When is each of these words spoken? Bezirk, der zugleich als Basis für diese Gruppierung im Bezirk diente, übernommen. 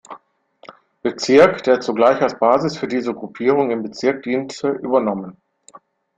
Bezirk, 1.03 1.61
der 1.63 1.79
zugleich 1.79 2.23
als 2.23 2.39
Basis 2.39 2.75
für 2.75 2.87
diese 2.87 3.13
Gruppierung 3.13 3.69
im 3.69 3.83
Bezirk 3.83 4.23
diente, 4.23 4.69
übernommen. 4.69 5.37